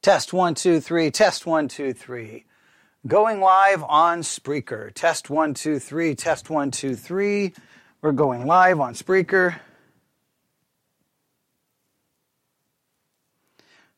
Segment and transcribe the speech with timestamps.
[0.00, 1.10] Test one, two, three.
[1.10, 2.44] Test one, two, three.
[3.06, 4.92] Going live on Spreaker.
[4.94, 6.14] Test one, two, three.
[6.14, 7.52] Test one, two, three.
[8.00, 9.58] We're going live on Spreaker.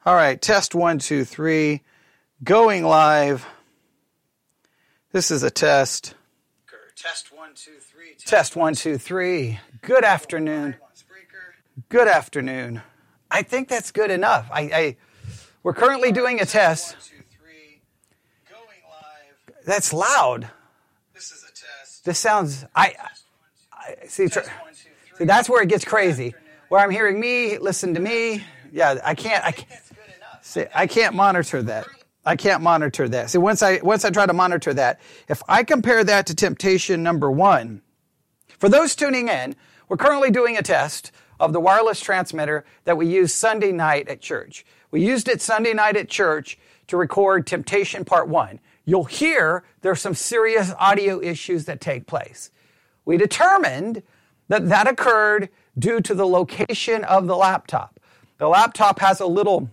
[0.06, 1.82] All right, test one, two, three.
[2.42, 3.46] Going live.
[5.12, 6.14] This is a test.
[6.96, 8.14] Test one, two, three.
[8.18, 9.58] Test one, two, three.
[9.82, 10.76] Good afternoon.
[11.90, 12.80] Good afternoon.
[13.30, 14.48] I think that's good enough.
[14.52, 14.96] I, I
[15.62, 16.96] we're currently doing a test.
[19.64, 20.50] That's loud.
[21.14, 22.04] This is a test.
[22.04, 22.64] This sounds.
[22.74, 22.94] I,
[23.72, 24.28] I see.
[24.28, 24.40] Tr-
[25.16, 26.34] see, that's where it gets crazy.
[26.68, 28.42] Where I'm hearing me, listen to me.
[28.72, 29.44] Yeah, I can't.
[29.44, 29.80] I can't.
[30.42, 31.86] See, I can't monitor that.
[32.24, 33.30] I can't monitor that.
[33.30, 37.02] See, once I once I try to monitor that, if I compare that to temptation
[37.02, 37.82] number one,
[38.58, 39.56] for those tuning in,
[39.88, 44.20] we're currently doing a test of the wireless transmitter that we use Sunday night at
[44.20, 44.64] church.
[44.90, 46.58] We used it Sunday night at church
[46.88, 48.58] to record Temptation Part 1.
[48.84, 52.50] You'll hear there's some serious audio issues that take place.
[53.04, 54.02] We determined
[54.48, 58.00] that that occurred due to the location of the laptop.
[58.38, 59.70] The laptop has a little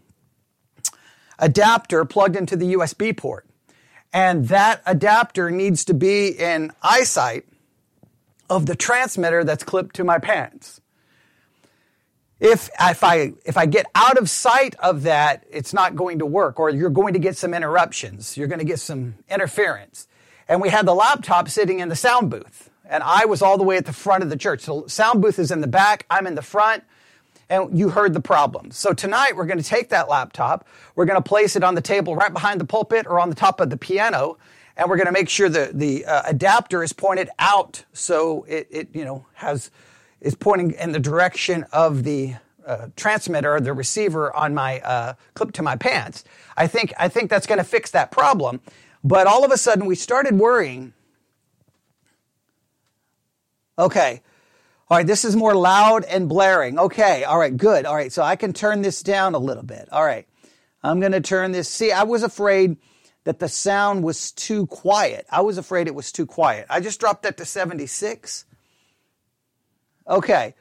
[1.40, 3.48] adapter plugged into the USB port.
[4.14, 7.46] And that adapter needs to be in eyesight
[8.50, 10.80] of the transmitter that's clipped to my pants.
[12.40, 16.26] If, if, I, if I get out of sight of that, it's not going to
[16.26, 18.38] work, or you're going to get some interruptions.
[18.38, 20.08] You're going to get some interference.
[20.48, 23.64] And we had the laptop sitting in the sound booth, and I was all the
[23.64, 24.62] way at the front of the church.
[24.62, 26.84] So sound booth is in the back, I'm in the front,
[27.50, 28.72] and you heard the problem.
[28.72, 31.82] So tonight we're going to take that laptop, we're going to place it on the
[31.82, 34.38] table right behind the pulpit or on the top of the piano,
[34.78, 38.68] and we're going to make sure the, the uh, adapter is pointed out so it,
[38.70, 39.72] it you know has
[40.22, 45.14] is pointing in the direction of the uh, transmitter or the receiver on my uh,
[45.36, 46.24] clip to my pants.
[46.58, 48.62] I think I think that's going to fix that problem.
[49.04, 50.94] But all of a sudden, we started worrying.
[53.80, 54.22] Okay,
[54.90, 56.80] all right, this is more loud and blaring.
[56.80, 57.86] Okay, all right, good.
[57.86, 59.88] All right, so I can turn this down a little bit.
[59.92, 60.26] All right,
[60.82, 61.70] I'm going to turn this.
[61.70, 62.78] See, I was afraid
[63.26, 65.26] that the sound was too quiet.
[65.30, 66.66] I was afraid it was too quiet.
[66.70, 68.46] I just dropped that to 76.
[70.08, 70.56] Okay.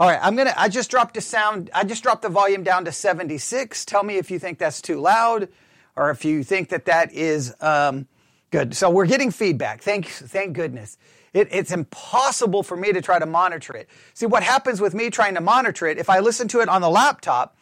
[0.00, 0.54] All right, I'm gonna.
[0.56, 1.70] I just dropped the sound.
[1.74, 3.84] I just dropped the volume down to 76.
[3.84, 5.48] Tell me if you think that's too loud,
[5.96, 8.08] or if you think that that is um,
[8.50, 8.74] good.
[8.74, 9.82] So we're getting feedback.
[9.82, 10.98] Thank, thank goodness.
[11.32, 13.88] It, it's impossible for me to try to monitor it.
[14.14, 15.98] See what happens with me trying to monitor it.
[15.98, 17.56] If I listen to it on the laptop,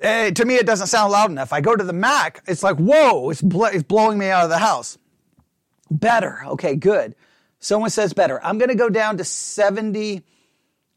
[0.00, 1.52] eh, to me it doesn't sound loud enough.
[1.52, 4.50] I go to the Mac, it's like whoa, it's, bl- it's blowing me out of
[4.50, 4.98] the house.
[5.90, 6.42] Better.
[6.46, 7.14] Okay, good.
[7.58, 8.42] Someone says better.
[8.44, 10.22] I'm going to go down to 70.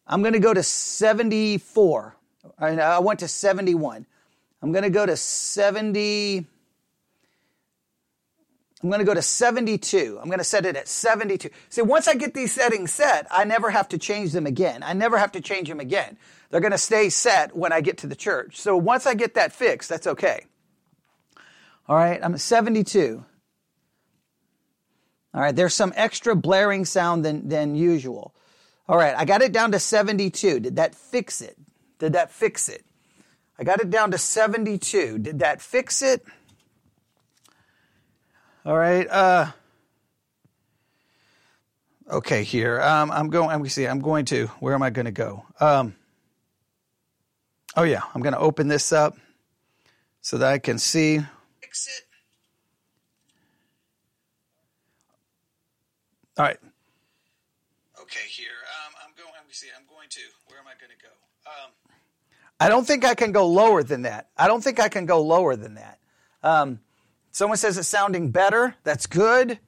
[0.07, 2.16] I'm going to go to 74.
[2.59, 4.06] I went to 71.
[4.62, 6.45] I'm going to go to 70.
[8.84, 10.19] I'm going to go to 72.
[10.22, 11.50] I'm going to set it at 72.
[11.69, 14.84] See, once I get these settings set, I never have to change them again.
[14.84, 16.18] I never have to change them again.
[16.50, 18.57] They're going to stay set when I get to the church.
[18.57, 20.45] So once I get that fixed, that's okay.
[21.88, 23.24] All right, I'm at 72.
[25.34, 28.34] All right, there's some extra blaring sound than, than usual.
[28.89, 30.59] All right, I got it down to 72.
[30.61, 31.57] Did that fix it?
[31.99, 32.85] Did that fix it?
[33.59, 35.17] I got it down to 72.
[35.19, 36.23] Did that fix it?
[38.67, 39.07] All right.
[39.09, 39.47] Uh,
[42.11, 42.81] okay, here.
[42.81, 43.47] Um, I'm going.
[43.47, 43.87] Let me see.
[43.87, 44.47] I'm going to.
[44.59, 45.45] Where am I going to go?
[45.61, 45.95] Um,
[47.77, 49.15] oh yeah, I'm going to open this up
[50.19, 51.21] so that I can see.
[51.61, 52.03] Fix it.
[56.37, 56.59] All right.
[58.01, 58.47] Okay, here.
[58.85, 59.31] Um, I'm going.
[59.33, 59.67] Let me see.
[59.73, 60.21] I'm going to.
[60.47, 61.13] Where am I going to go?
[61.49, 61.71] Um,
[62.59, 64.29] I don't think I can go lower than that.
[64.38, 66.00] I don't think I can go lower than that.
[66.41, 66.79] Um,
[67.31, 68.75] someone says it's sounding better.
[68.84, 69.59] That's good.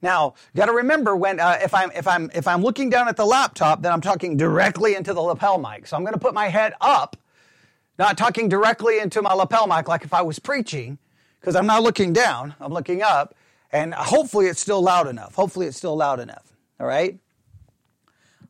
[0.00, 3.16] Now, got to remember when uh, if I'm if I'm if I'm looking down at
[3.16, 5.86] the laptop, then I'm talking directly into the lapel mic.
[5.86, 7.16] So I'm going to put my head up,
[7.98, 10.98] not talking directly into my lapel mic like if I was preaching,
[11.40, 12.54] because I'm not looking down.
[12.60, 13.34] I'm looking up,
[13.72, 15.34] and hopefully it's still loud enough.
[15.34, 16.52] Hopefully it's still loud enough.
[16.78, 17.18] All right.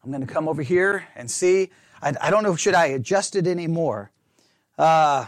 [0.05, 1.71] I'm going to come over here and see.
[2.03, 4.11] I, I don't know, should I adjust it anymore?
[4.79, 5.27] Uh,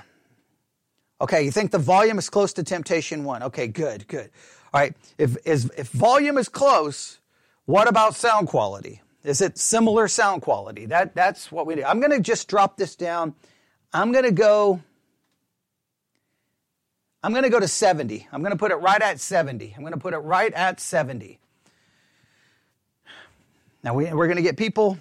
[1.20, 3.42] okay, you think the volume is close to temptation one.
[3.42, 4.30] Okay, good, good.
[4.72, 7.18] All right, if, if, if volume is close,
[7.64, 9.02] what about sound quality?
[9.24, 10.86] Is it similar sound quality?
[10.86, 11.84] That, that's what we do.
[11.84, 13.34] I'm going to just drop this down.
[13.92, 14.80] I'm going to go.
[17.22, 18.28] I'm going to go to 70.
[18.32, 19.74] I'm going to put it right at 70.
[19.76, 21.38] I'm going to put it right at 70.
[23.82, 24.98] Now we, we're going to get people.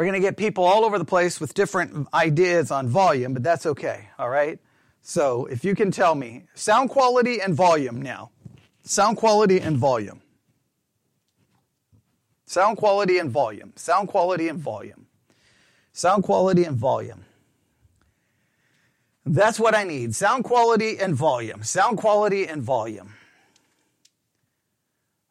[0.00, 3.42] We're going to get people all over the place with different ideas on volume, but
[3.42, 4.58] that's okay, all right?
[5.02, 8.30] So if you can tell me sound quality and volume now.
[8.82, 10.22] Sound quality and volume.
[12.46, 13.74] Sound quality and volume.
[13.76, 15.06] Sound quality and volume.
[15.92, 17.26] Sound quality and volume.
[19.26, 20.14] That's what I need.
[20.14, 21.62] Sound quality and volume.
[21.62, 23.16] Sound quality and volume.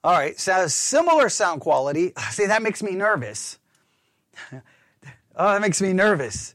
[0.03, 2.13] All right, so similar sound quality.
[2.29, 3.58] See, that makes me nervous.
[4.51, 4.61] Oh,
[5.35, 6.53] that makes me nervous.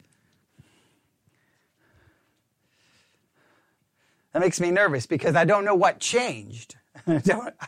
[4.33, 6.77] That makes me nervous because I don't know what changed.
[7.07, 7.19] I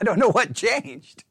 [0.02, 1.24] don't know what changed.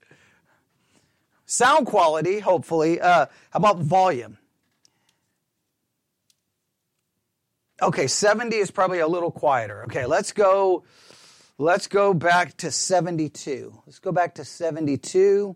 [1.45, 2.99] Sound quality, hopefully.
[2.99, 4.37] Uh, how about volume?
[7.81, 9.83] Okay, 70 is probably a little quieter.
[9.83, 10.83] Okay, let's go
[11.57, 13.81] let's go back to 72.
[13.85, 15.55] Let's go back to 72.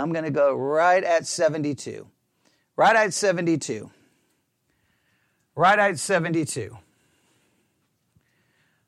[0.00, 2.06] I'm going to go right at 72.
[2.74, 3.90] Right at 72.
[5.54, 6.70] Right at 72.
[6.72, 6.78] I'm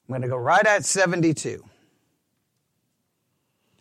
[0.09, 1.63] going to go right at 72.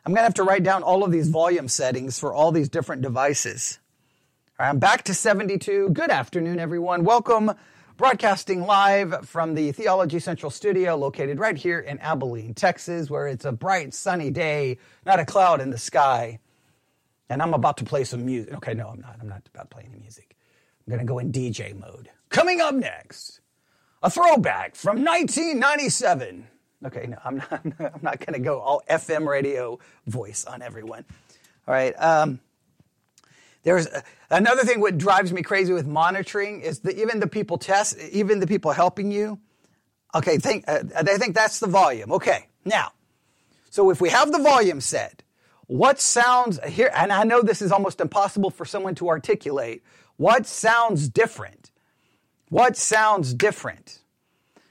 [0.05, 2.67] I'm going to have to write down all of these volume settings for all these
[2.67, 3.79] different devices.
[4.59, 5.91] All right, I'm back to 72.
[5.91, 7.05] Good afternoon, everyone.
[7.05, 7.53] Welcome
[7.95, 13.45] broadcasting live from the Theology Central studio located right here in Abilene, Texas, where it's
[13.45, 16.39] a bright, sunny day, not a cloud in the sky.
[17.31, 18.53] And I'm about to play some music.
[18.55, 19.15] Okay, no, I'm not.
[19.21, 20.35] I'm not about to play any music.
[20.85, 22.09] I'm going to go in DJ mode.
[22.27, 23.39] Coming up next,
[24.03, 26.45] a throwback from 1997.
[26.87, 31.05] Okay, no, I'm not, I'm not going to go all FM radio voice on everyone.
[31.69, 31.93] All right.
[31.93, 32.41] Um,
[33.63, 33.87] there's
[34.29, 38.41] another thing what drives me crazy with monitoring is that even the people test, even
[38.41, 39.39] the people helping you.
[40.13, 42.11] Okay, think, uh, they think that's the volume.
[42.11, 42.91] Okay, now,
[43.69, 45.23] so if we have the volume set,
[45.67, 49.83] what sounds here, and I know this is almost impossible for someone to articulate,
[50.17, 51.71] what sounds different?
[52.49, 53.99] What sounds different?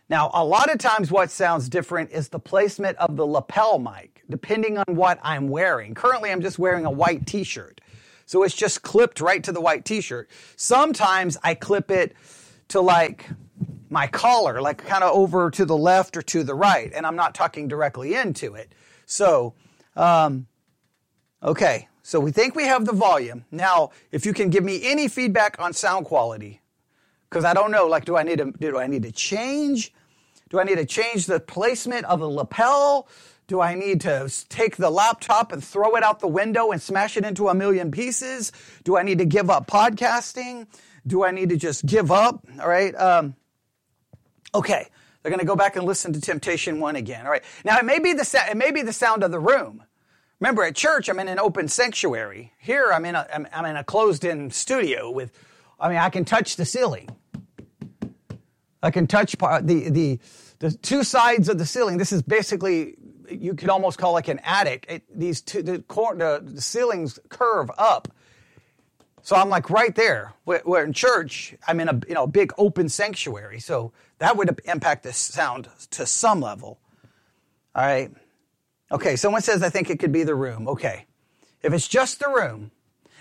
[0.09, 4.23] Now, a lot of times what sounds different is the placement of the lapel mic,
[4.29, 5.95] depending on what I'm wearing.
[5.95, 7.81] Currently, I'm just wearing a white t-shirt.
[8.27, 10.29] So it's just clipped right to the white t-shirt.
[10.57, 12.15] Sometimes I clip it
[12.69, 13.29] to like
[13.89, 17.17] my collar, like kind of over to the left or to the right, and I'm
[17.17, 18.73] not tucking directly into it.
[19.07, 19.55] So,
[19.97, 20.47] um,
[21.43, 21.89] okay.
[22.03, 23.45] So we think we have the volume.
[23.51, 26.61] Now, if you can give me any feedback on sound quality,
[27.29, 29.93] because I don't know, like, do I need to, do I need to change?
[30.49, 33.07] Do I need to change the placement of the lapel?
[33.47, 37.17] Do I need to take the laptop and throw it out the window and smash
[37.17, 38.53] it into a million pieces?
[38.85, 40.67] Do I need to give up podcasting?
[41.07, 42.45] Do I need to just give up?
[42.61, 42.95] All right.
[42.95, 43.35] Um,
[44.55, 44.89] okay.
[45.23, 47.27] They're going to go back and listen to Temptation One again.
[47.27, 47.45] All right.
[47.65, 49.83] Now it may be the it may be the sound of the room.
[50.41, 52.53] Remember, at church I'm in an open sanctuary.
[52.59, 55.33] Here I'm in a I'm, I'm a closed-in studio with.
[55.79, 57.09] I mean, I can touch the ceiling.
[58.83, 60.19] I can touch part, the the
[60.59, 61.99] the two sides of the ceiling.
[61.99, 62.97] This is basically
[63.31, 64.87] you could almost call like an attic.
[64.89, 68.09] It, these two, the, the, the, ceilings curve up.
[69.23, 70.33] So I'm like right there.
[70.45, 75.03] Where, in church, I'm in a you know big open sanctuary, so that would impact
[75.03, 76.79] the sound to some level.
[77.75, 78.11] All right.
[78.93, 79.17] Okay.
[79.17, 80.69] Someone says I think it could be the room.
[80.69, 81.07] Okay.
[81.63, 82.71] If it's just the room,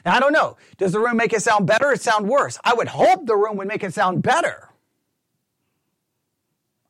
[0.06, 0.58] now I don't know.
[0.78, 2.58] Does the room make it sound better or sound worse?
[2.64, 4.70] I would hope the room would make it sound better.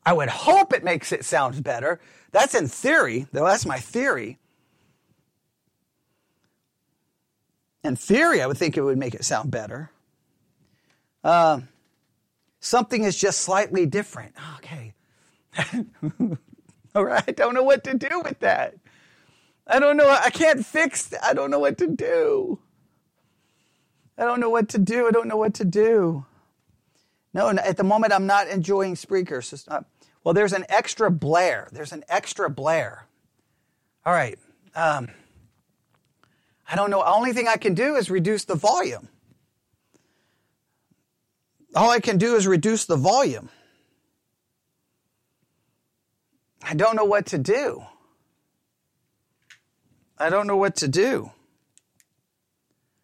[0.06, 2.00] I would hope it makes it sound better
[2.32, 4.38] that's in theory, though that's my theory.
[7.84, 9.89] In theory, I would think it would make it sound better.
[11.24, 11.62] Uh,
[12.60, 14.36] something is just slightly different.
[14.58, 14.94] Okay.
[16.96, 17.24] All right.
[17.27, 18.75] I don't know what to do with that.
[19.67, 20.10] I don't know.
[20.10, 21.13] I can't fix.
[21.22, 22.60] I don't know what to do.
[24.17, 25.08] I don't know what to do.
[25.08, 26.25] I don't know what to do.
[27.34, 29.43] No, at the moment, I'm not enjoying Spreaker.
[29.43, 29.86] So
[30.24, 31.69] well, there's an extra blare.
[31.72, 33.05] There's an extra blare.
[34.05, 34.38] All right.
[34.75, 35.10] Um,
[36.69, 37.03] I don't know.
[37.03, 39.08] Only thing I can do is reduce the volume.
[41.75, 43.50] All I can do is reduce the volume.
[46.62, 47.84] I don't know what to do.
[50.18, 51.32] I don't know what to do.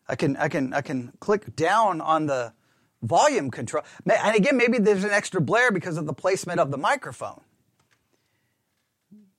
[0.08, 2.54] I can I can I can click down on the
[3.02, 3.84] volume control.
[4.06, 7.42] And again, maybe there's an extra blare because of the placement of the microphone.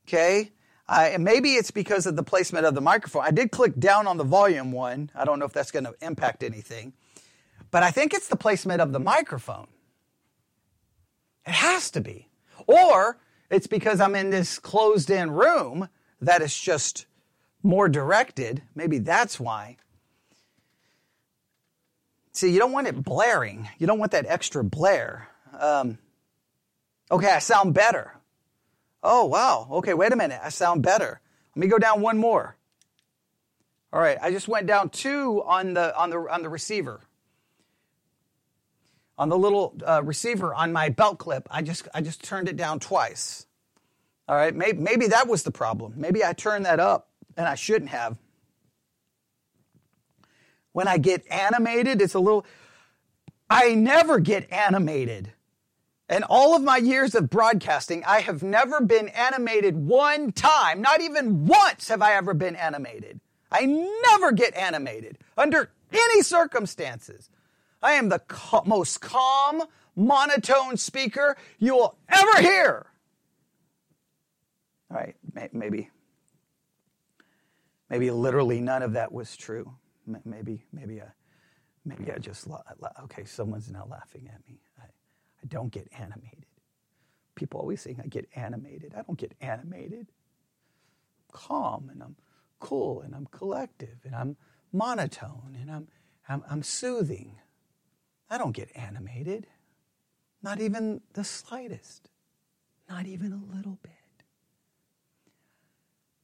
[0.07, 0.53] Okay?
[0.89, 3.25] I, maybe it's because of the placement of the microphone.
[3.25, 5.11] I did click down on the volume one.
[5.17, 6.93] I don't know if that's going to impact anything.
[7.73, 9.67] But I think it's the placement of the microphone.
[11.45, 12.29] It has to be.
[12.69, 13.19] Or
[13.51, 15.89] it's because I'm in this closed in room
[16.21, 17.07] that is just
[17.63, 18.63] more directed.
[18.75, 19.77] Maybe that's why.
[22.33, 23.69] See, you don't want it blaring.
[23.79, 25.29] You don't want that extra blare.
[25.59, 25.99] Um,
[27.11, 28.13] okay, I sound better.
[29.03, 29.69] Oh, wow.
[29.71, 30.41] Okay, wait a minute.
[30.43, 31.21] I sound better.
[31.55, 32.57] Let me go down one more.
[33.93, 37.01] All right, I just went down two on the on the on the receiver.
[39.19, 42.57] On the little uh, receiver on my belt clip, I just I just turned it
[42.57, 43.47] down twice.
[44.29, 45.95] All right, maybe, maybe that was the problem.
[45.97, 48.19] Maybe I turned that up and I shouldn't have.
[50.73, 52.45] When I get animated, it's a little.
[53.49, 55.33] I never get animated.
[56.09, 60.81] In all of my years of broadcasting, I have never been animated one time.
[60.81, 63.21] Not even once have I ever been animated.
[63.51, 63.65] I
[64.11, 67.31] never get animated under any circumstances.
[67.87, 68.21] I am the
[68.65, 69.63] most calm,
[69.95, 72.87] monotone speaker you will ever hear.
[74.91, 75.15] All right,
[75.53, 75.91] maybe,
[77.89, 79.73] maybe literally none of that was true.
[80.25, 81.07] Maybe, maybe, I,
[81.85, 82.49] maybe I just
[83.05, 83.25] okay.
[83.25, 84.59] Someone's now laughing at me.
[84.81, 86.47] I, I don't get animated.
[87.37, 88.95] People always saying I get animated.
[88.99, 90.09] I don't get animated.
[90.09, 92.17] I'm calm and I'm
[92.59, 94.37] cool and I'm collective and I'm
[94.73, 95.87] monotone and I'm,
[96.29, 97.37] I'm, I'm soothing.
[98.29, 99.47] I don't get animated.
[100.43, 102.09] Not even the slightest.
[102.89, 103.93] Not even a little bit.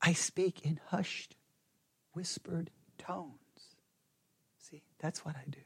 [0.00, 1.36] I speak in hushed,
[2.12, 3.76] whispered tones.
[4.58, 5.60] See, that's what I do.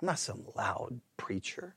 [0.00, 1.74] I'm not some loud preacher.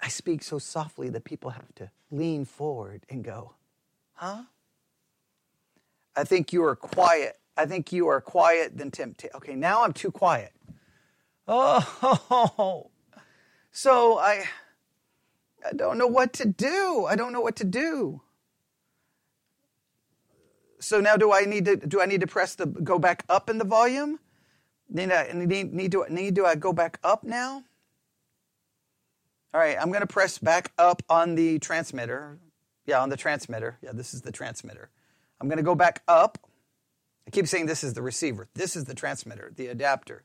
[0.00, 3.54] I speak so softly that people have to lean forward and go,
[4.14, 4.42] huh?
[6.16, 7.38] I think you are quiet.
[7.56, 9.36] I think you are quiet than temptation.
[9.36, 10.52] Okay, now I'm too quiet.
[11.48, 12.90] Oh,
[13.70, 14.44] so I,
[15.64, 17.06] I don't know what to do.
[17.08, 18.22] I don't know what to do.
[20.78, 23.48] So now do I need to do I need to press the go back up
[23.48, 24.18] in the volume?
[24.88, 27.64] Need I need, need to need do I go back up now?
[29.54, 32.38] All right, I'm going to press back up on the transmitter.
[32.84, 33.78] Yeah, on the transmitter.
[33.82, 34.90] Yeah, this is the transmitter.
[35.40, 36.38] I'm going to go back up.
[37.26, 38.48] I keep saying this is the receiver.
[38.54, 40.24] This is the transmitter, the adapter.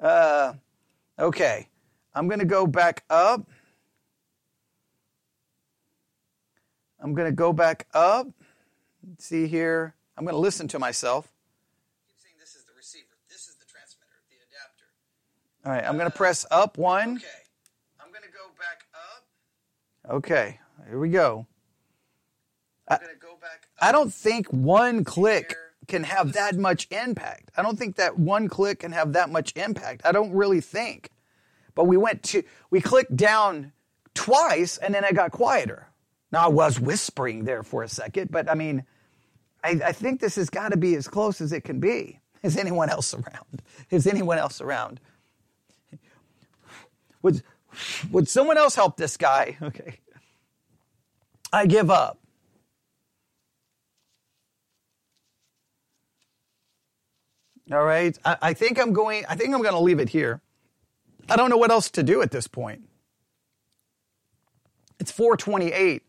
[0.00, 0.54] Uh,
[1.18, 1.68] okay,
[2.14, 3.48] I'm going to go back up.
[7.00, 8.28] I'm going to go back up.
[9.06, 9.94] Let's see here.
[10.16, 11.32] I'm going to listen to myself.
[12.08, 13.04] keep saying this is the receiver.
[13.28, 14.84] This is the transmitter, the adapter.
[15.64, 17.16] All right, I'm going to press up one.
[17.16, 17.26] Okay,
[18.00, 20.16] I'm going to go back up.
[20.16, 21.46] Okay, here we go.
[22.88, 27.50] I'm going to go back I don't think one click can have that much impact.
[27.56, 30.02] I don't think that one click can have that much impact.
[30.04, 31.10] I don't really think.
[31.74, 33.72] But we went to, we clicked down
[34.14, 35.88] twice and then I got quieter.
[36.32, 38.84] Now I was whispering there for a second, but I mean,
[39.62, 42.20] I, I think this has got to be as close as it can be.
[42.42, 43.62] Is anyone else around?
[43.90, 45.00] Is anyone else around?
[47.22, 47.42] Would,
[48.10, 49.56] would someone else help this guy?
[49.62, 50.00] Okay.
[51.52, 52.18] I give up.
[57.72, 58.16] All right.
[58.24, 60.40] I, I think I'm going, I think I'm going to leave it here.
[61.28, 62.82] I don't know what else to do at this point.
[65.00, 66.02] It's 428.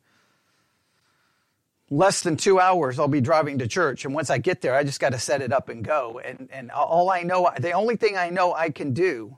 [1.92, 4.06] Less than two hours, I'll be driving to church.
[4.06, 6.20] And once I get there, I just got to set it up and go.
[6.24, 9.38] And, and all I know, the only thing I know I can do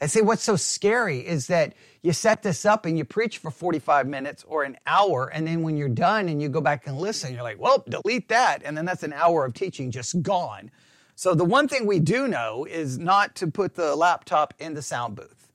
[0.00, 3.50] and see what's so scary is that you set this up and you preach for
[3.50, 6.96] 45 minutes or an hour, and then when you're done and you go back and
[6.98, 8.62] listen, you're like, well, delete that.
[8.64, 10.70] And then that's an hour of teaching just gone.
[11.18, 14.82] So the one thing we do know is not to put the laptop in the
[14.82, 15.52] sound booth.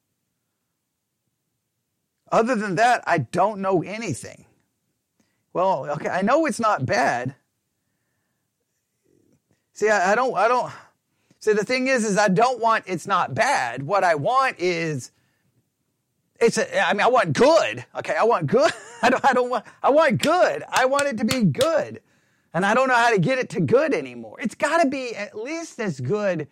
[2.29, 4.43] Other than that, I don't know anything.
[5.53, 7.36] Well, okay, I know it's not bad.
[9.72, 10.70] See, I, I don't, I don't.
[11.39, 13.84] See, the thing is, is I don't want it's not bad.
[13.84, 15.12] What I want is
[16.41, 16.58] it's.
[16.58, 17.86] A, I mean, I want good.
[18.00, 18.74] Okay, I want good.
[19.01, 19.24] I don't.
[19.24, 19.63] I don't want.
[19.82, 20.65] I want good.
[20.67, 22.01] I want it to be good.
[22.53, 24.38] And I don't know how to get it to good anymore.
[24.39, 26.48] It's got to be at least as good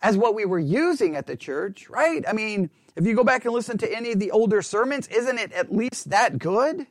[0.00, 2.24] as what we were using at the church, right?
[2.26, 5.38] I mean, if you go back and listen to any of the older sermons, isn't
[5.38, 6.86] it at least that good?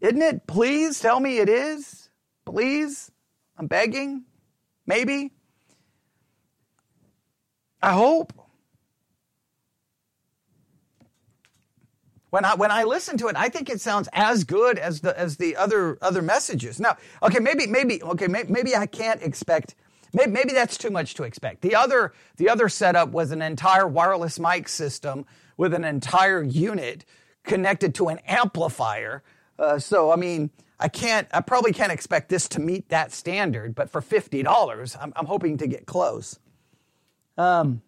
[0.00, 0.46] Isn't it?
[0.46, 2.08] Please tell me it is.
[2.44, 3.10] Please.
[3.58, 4.24] I'm begging.
[4.86, 5.32] Maybe.
[7.82, 8.32] I hope.
[12.36, 15.18] When I when I listen to it, I think it sounds as good as the
[15.18, 16.78] as the other other messages.
[16.78, 19.74] Now, okay, maybe maybe okay, maybe, maybe I can't expect.
[20.12, 21.62] Maybe, maybe that's too much to expect.
[21.62, 25.24] The other the other setup was an entire wireless mic system
[25.56, 27.06] with an entire unit
[27.42, 29.22] connected to an amplifier.
[29.58, 31.26] Uh, so I mean, I can't.
[31.32, 33.74] I probably can't expect this to meet that standard.
[33.74, 36.38] But for fifty dollars, I'm, I'm hoping to get close.
[37.38, 37.80] Um,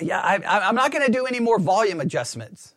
[0.00, 2.74] yeah, I, am not going to do any more volume adjustments.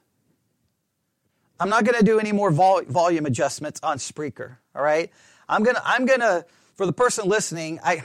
[1.60, 4.58] I'm not going to do any more vol- volume adjustments on Spreaker.
[4.76, 5.12] All right,
[5.48, 8.04] I'm gonna I'm gonna for the person listening, I.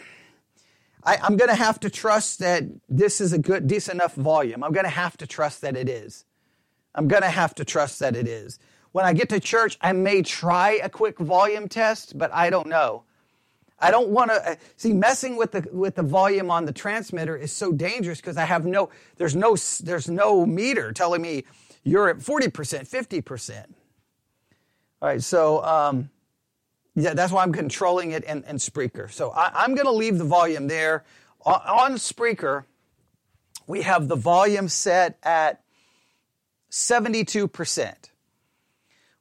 [1.05, 4.63] I, am going to have to trust that this is a good, decent enough volume.
[4.65, 6.27] I'm going to have to trust that it is.
[6.95, 8.59] I'm going to have to trust that it is.
[8.93, 12.67] When I get to church, I may try a quick volume test, but I don't
[12.67, 13.05] know.
[13.81, 17.37] I don't want to uh, see messing with the with the volume on the transmitter
[17.37, 21.45] is so dangerous because I have no there's no there's no meter telling me
[21.85, 23.65] you're at 40%, 50%.
[25.01, 26.11] All right, so um,
[26.95, 29.11] yeah, that's why I'm controlling it in, in Spreaker.
[29.11, 31.05] So I, am going to leave the volume there.
[31.47, 32.65] On, on Spreaker,
[33.67, 35.63] we have the volume set at
[36.71, 38.08] 72%.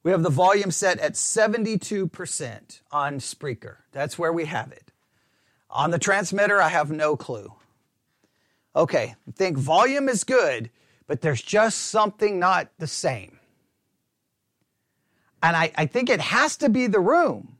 [0.08, 3.76] We have the volume set at 72% on Spreaker.
[3.92, 4.90] That's where we have it.
[5.68, 7.52] On the transmitter, I have no clue.
[8.74, 10.70] Okay, I think volume is good,
[11.06, 13.38] but there's just something not the same.
[15.42, 17.58] And I, I think it has to be the room.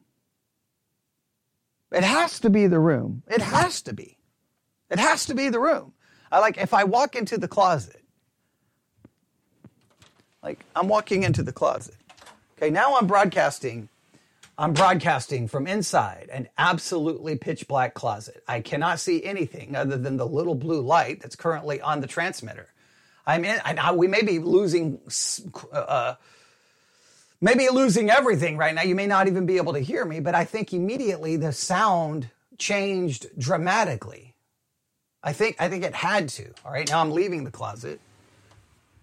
[1.93, 3.25] It has to be the room.
[3.27, 4.17] It has to be.
[4.89, 5.93] It has to be the room.
[6.33, 8.03] I like if I walk into the closet,
[10.43, 11.95] like I'm walking into the closet.
[12.61, 13.89] Okay, now I'm broadcasting.
[14.59, 18.43] I'm broadcasting from inside an absolutely pitch black closet.
[18.49, 22.67] I cannot see anything other than the little blue light that's currently on the transmitter.
[23.25, 23.61] I'm in.
[23.65, 24.99] I, we may be losing,
[25.73, 26.17] uh,
[27.41, 28.83] maybe losing everything right now.
[28.83, 32.29] You may not even be able to hear me, but I think immediately the sound
[32.59, 34.35] changed dramatically.
[35.23, 36.53] I think I think it had to.
[36.65, 38.01] All right, now I'm leaving the closet.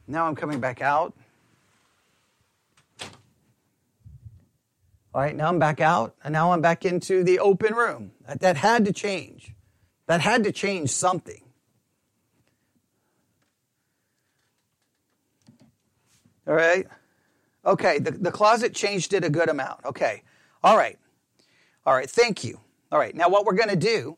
[0.09, 1.13] Now I'm coming back out.
[5.15, 8.11] All right, now I'm back out, and now I'm back into the open room.
[8.27, 9.53] That, that had to change.
[10.07, 11.41] That had to change something.
[16.45, 16.85] All right.
[17.65, 19.85] Okay, the, the closet changed it a good amount.
[19.85, 20.23] Okay.
[20.61, 20.99] All right.
[21.85, 22.59] All right, thank you.
[22.91, 24.17] All right, now what we're going to do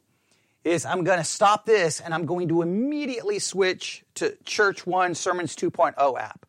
[0.63, 5.13] is I'm going to stop this and I'm going to immediately switch to Church One
[5.13, 6.47] Sermons 2.0 app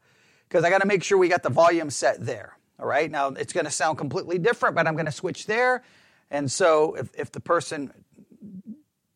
[0.48, 2.57] because I got to make sure we got the volume set there.
[2.78, 5.82] All right, now it's going to sound completely different, but I'm going to switch there.
[6.30, 7.92] And so if, if the person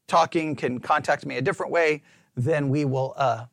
[0.09, 2.03] talking can contact me a different way,
[2.37, 3.47] then we will, uh,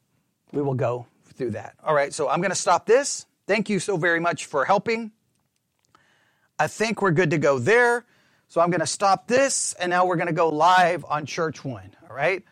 [0.51, 1.75] we will go through that.
[1.83, 3.25] All right, so I'm going to stop this.
[3.47, 5.11] Thank you so very much for helping.
[6.57, 8.05] I think we're good to go there.
[8.49, 11.63] So I'm going to stop this, and now we're going to go live on Church
[11.63, 11.95] One.
[12.09, 12.43] All right,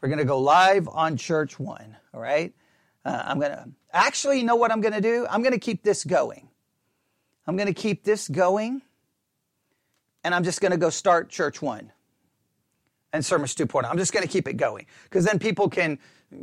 [0.00, 1.96] we're going to go live on Church One.
[2.12, 2.52] All right,
[3.04, 5.28] uh, I'm going to actually you know what I'm going to do.
[5.30, 6.48] I'm going to keep this going.
[7.46, 8.82] I'm going to keep this going,
[10.22, 11.92] and I'm just going to go start Church One
[13.12, 13.88] and Sermons 2.0.
[13.88, 15.98] I'm just going to keep it going because then people can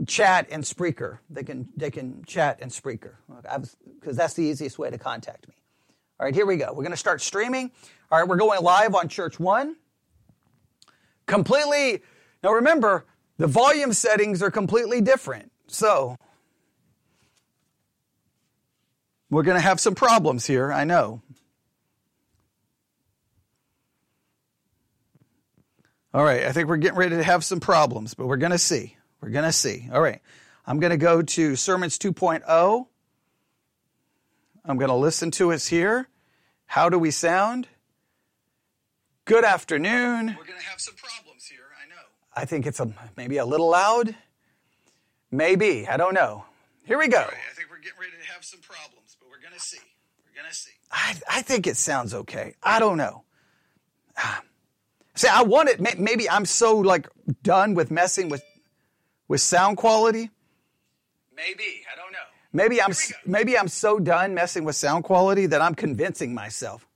[0.07, 1.19] chat in Spreaker.
[1.29, 3.15] They can they can chat in Spreaker
[3.99, 5.55] because that's the easiest way to contact me.
[6.19, 6.67] All right, here we go.
[6.69, 7.71] We're going to start streaming.
[8.11, 9.75] All right, we're going live on Church One.
[11.25, 12.03] Completely.
[12.43, 13.05] Now remember,
[13.37, 15.51] the volume settings are completely different.
[15.67, 16.17] So
[19.31, 20.71] we're going to have some problems here.
[20.71, 21.23] I know.
[26.13, 28.57] All right, I think we're getting ready to have some problems, but we're going to
[28.59, 28.97] see.
[29.21, 29.89] We're going to see.
[29.91, 30.19] All right.
[30.65, 32.87] I'm going to go to Sermons 2.0.
[34.65, 36.07] I'm going to listen to us here.
[36.65, 37.67] How do we sound?
[39.25, 40.27] Good afternoon.
[40.37, 42.01] We're going to have some problems here, I know.
[42.35, 44.15] I think it's a, maybe a little loud.
[45.31, 45.87] Maybe.
[45.87, 46.45] I don't know.
[46.85, 47.19] Here we go.
[47.19, 49.00] Right, I think we're getting ready to have some problems,
[49.51, 49.77] going to see.
[50.25, 50.71] We're going to see.
[50.91, 52.55] I, I think it sounds okay.
[52.63, 53.23] I don't know.
[55.13, 55.99] See, I want it.
[55.99, 57.09] Maybe I'm so like
[57.43, 58.41] done with messing with
[59.27, 60.29] with sound quality?
[61.35, 61.83] Maybe.
[61.91, 62.19] I don't know.
[62.53, 62.93] Maybe I'm
[63.25, 66.87] maybe I'm so done messing with sound quality that I'm convincing myself.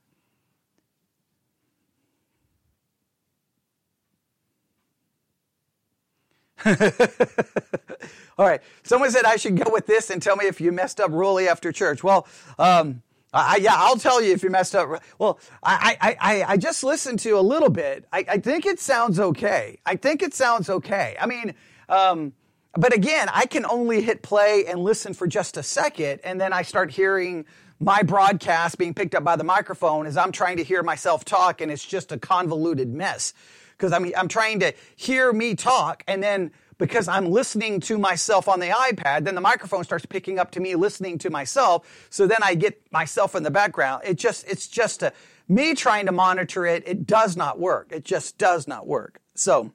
[8.37, 8.61] All right.
[8.83, 11.47] Someone said I should go with this and tell me if you messed up really
[11.47, 12.03] after church.
[12.03, 13.01] Well, um,
[13.33, 15.03] I, yeah, I'll tell you if you messed up.
[15.19, 18.05] Well, I, I, I, I just listened to a little bit.
[18.11, 19.79] I, I think it sounds okay.
[19.85, 21.17] I think it sounds okay.
[21.19, 21.53] I mean,
[21.89, 22.33] um,
[22.73, 26.53] but again, I can only hit play and listen for just a second, and then
[26.53, 27.45] I start hearing
[27.79, 31.61] my broadcast being picked up by the microphone as I'm trying to hear myself talk,
[31.61, 33.33] and it's just a convoluted mess.
[33.77, 37.97] Because I mean, I'm trying to hear me talk, and then because I'm listening to
[37.97, 42.07] myself on the iPad, then the microphone starts picking up to me listening to myself.
[42.09, 44.03] So then I get myself in the background.
[44.05, 45.13] It just, it's just a,
[45.47, 46.83] me trying to monitor it.
[46.85, 47.91] It does not work.
[47.91, 49.21] It just does not work.
[49.35, 49.71] So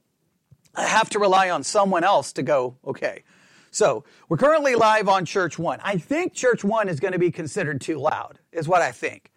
[0.75, 3.25] I have to rely on someone else to go, okay.
[3.71, 5.79] So we're currently live on Church One.
[5.83, 9.31] I think Church One is going to be considered too loud, is what I think.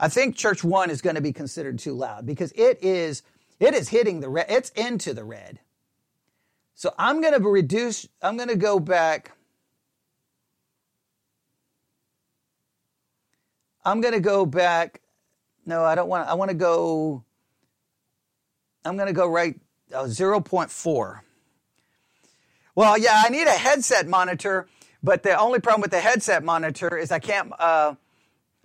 [0.00, 3.22] I think Church One is going to be considered too loud because it is
[3.60, 4.46] it is hitting the red.
[4.48, 5.60] It's into the red.
[6.74, 8.08] So I'm going to reduce.
[8.22, 9.32] I'm going to go back.
[13.84, 15.00] I'm going to go back.
[15.66, 16.28] No, I don't want.
[16.28, 17.24] I want to go.
[18.84, 19.58] I'm going to go right
[19.92, 21.20] uh, 0.4.
[22.74, 24.68] Well, yeah, I need a headset monitor,
[25.02, 27.52] but the only problem with the headset monitor is I can't.
[27.58, 27.96] Uh,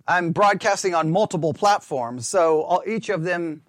[0.06, 3.62] I'm broadcasting on multiple platforms, so all, each of them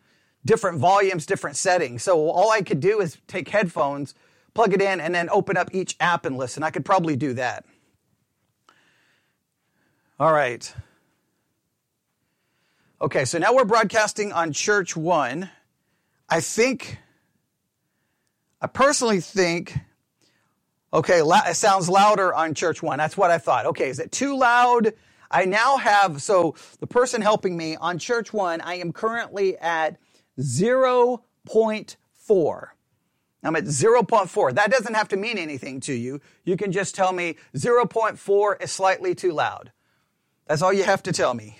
[0.45, 2.03] different volumes, different settings.
[2.03, 4.13] So all I could do is take headphones,
[4.53, 6.63] plug it in, and then open up each app and listen.
[6.63, 7.65] I could probably do that.
[10.19, 10.73] All right.
[13.01, 15.49] Okay, so now we're broadcasting on Church One.
[16.29, 16.97] I think,
[18.61, 19.75] I personally think
[20.95, 22.97] Okay, it sounds louder on church one.
[22.97, 23.65] That's what I thought.
[23.65, 24.93] Okay, is it too loud?
[25.29, 29.97] I now have, so the person helping me on church one, I am currently at
[30.39, 32.67] 0.4.
[33.43, 34.55] I'm at 0.4.
[34.55, 36.19] That doesn't have to mean anything to you.
[36.43, 39.71] You can just tell me 0.4 is slightly too loud.
[40.47, 41.59] That's all you have to tell me.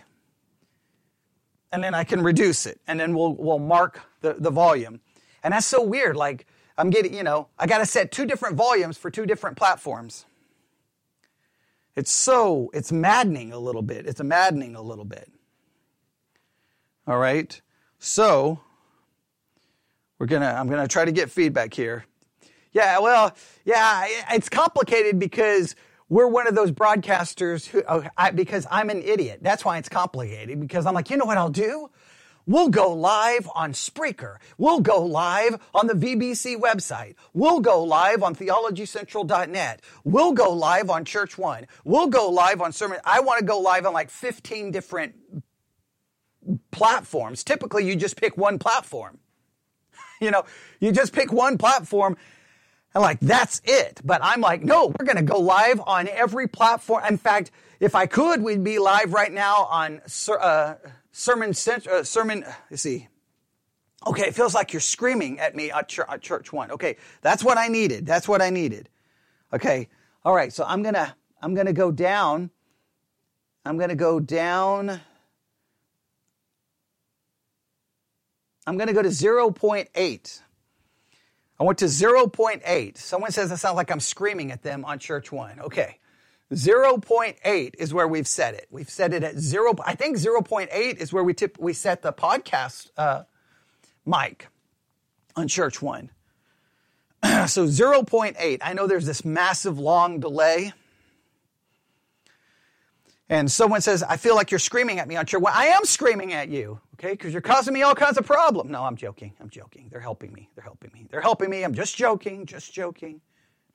[1.72, 2.80] And then I can reduce it.
[2.88, 5.02] And then we'll, we'll mark the, the volume.
[5.44, 6.16] And that's so weird.
[6.16, 9.58] Like, I'm getting, you know, I got to set two different volumes for two different
[9.58, 10.26] platforms.
[11.96, 14.06] It's so, it's maddening a little bit.
[14.06, 15.32] It's maddening a little bit.
[17.08, 17.62] All right.
[18.00, 18.60] So,
[20.20, 22.06] we're to, I'm to try to get feedback here.
[22.72, 25.76] Yeah, well, yeah, it's complicated because
[26.10, 29.40] we're one of those broadcasters who, oh, I, because I'm an idiot.
[29.42, 31.90] That's why it's complicated because I'm like, you know what I'll do?
[32.48, 34.38] We'll go live on Spreaker.
[34.58, 37.16] We'll go live on the VBC website.
[37.34, 39.82] We'll go live on theologycentral.net.
[40.04, 41.66] We'll go live on Church One.
[41.84, 43.00] We'll go live on Sermon.
[43.04, 45.16] I want to go live on like 15 different
[46.72, 47.44] platforms.
[47.44, 49.18] Typically, you just pick one platform.
[50.22, 50.46] You know,
[50.80, 52.16] you just pick one platform
[52.96, 54.00] and like, that's it.
[54.04, 57.04] But I'm like, no, we're going to go live on every platform.
[57.06, 57.52] In fact,
[57.82, 60.76] if I could, we'd be live right now on, uh,
[61.12, 63.10] sermon, uh, sermon, let's see.
[64.08, 66.72] Okay, it feels like you're screaming at me at church, at church one.
[66.72, 68.06] Okay, that's what I needed.
[68.06, 68.88] That's what I needed.
[69.52, 69.90] Okay,
[70.24, 70.54] all right.
[70.54, 72.52] So I'm gonna I'm gonna go down.
[73.66, 75.02] I'm gonna go down.
[78.68, 80.42] I'm gonna go to 0.8.
[81.60, 82.98] I went to 0.8.
[82.98, 85.60] Someone says it sounds like I'm screaming at them on church one.
[85.60, 86.00] Okay.
[86.54, 88.68] 0.8 is where we've set it.
[88.70, 89.74] We've set it at zero.
[89.84, 93.24] I think 0.8 is where we tip, we set the podcast uh,
[94.06, 94.48] mic
[95.36, 96.12] on Church One.
[97.48, 98.60] so 0.8.
[98.62, 100.74] I know there's this massive long delay.
[103.28, 105.42] And someone says, I feel like you're screaming at me on church.
[105.42, 108.72] Well, I am screaming at you, okay, because you're causing me all kinds of problems.
[108.72, 109.34] No, I'm joking.
[109.40, 109.90] I'm joking.
[109.92, 110.50] They're helping me.
[110.56, 111.08] They're helping me.
[111.10, 111.64] They're helping me.
[111.64, 113.22] I'm just joking, just joking,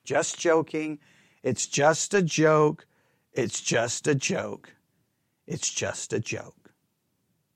[0.03, 0.99] just joking.
[1.43, 2.85] It's just a joke.
[3.33, 4.73] It's just a joke.
[5.47, 6.71] It's just a joke.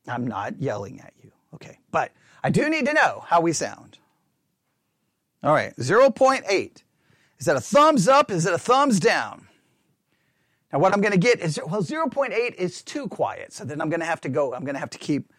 [0.08, 1.32] I'm not yelling at you.
[1.54, 1.80] Okay.
[1.92, 2.12] But
[2.44, 3.98] I do need to know how we sound.
[5.44, 5.76] All right.
[5.78, 6.84] 0.8.
[7.40, 8.32] Is that a thumbs up?
[8.32, 9.48] Is it a thumbs down?
[10.72, 13.54] Now, what I'm going to get is, well, 0.8 is too quiet.
[13.54, 15.32] So then I'm going to have to go, I'm going to have to keep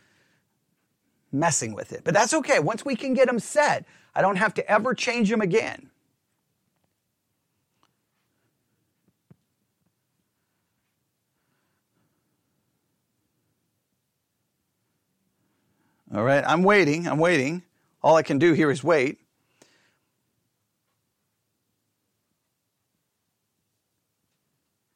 [1.39, 2.03] messing with it.
[2.05, 2.59] But that's okay.
[2.59, 5.91] Once we can get them set, I don't have to ever change them again.
[16.15, 17.09] All right, I'm waiting.
[17.09, 17.63] I'm waiting.
[18.03, 19.19] All I can do here is wait.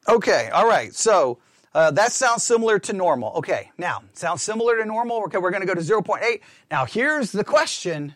[0.09, 0.95] Okay, all right.
[0.95, 1.39] So
[1.73, 3.33] uh, that sounds similar to normal.
[3.37, 5.23] Okay, now, sounds similar to normal.
[5.25, 6.41] Okay, we're going to go to 0.8.
[6.71, 8.15] Now, here's the question.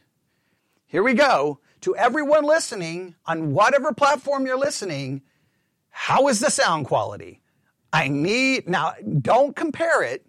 [0.86, 1.60] Here we go.
[1.82, 5.22] To everyone listening, on whatever platform you're listening,
[5.90, 7.42] how is the sound quality?
[7.92, 10.26] I need, now, don't compare it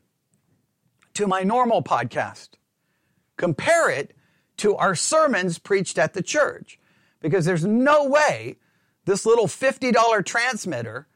[1.15, 2.49] to my normal podcast.
[3.37, 4.15] Compare it
[4.57, 6.79] to our sermons preached at the church.
[7.21, 8.57] Because there's no way
[9.05, 11.07] this little $50 transmitter